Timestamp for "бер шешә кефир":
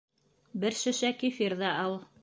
0.63-1.57